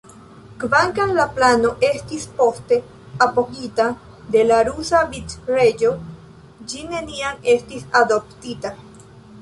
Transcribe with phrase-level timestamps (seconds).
[0.61, 2.79] Kvankam la plano estis poste
[3.27, 3.85] apogita
[4.37, 5.93] de la rusa vicreĝo,
[6.73, 8.75] ĝi neniam estis adoptita.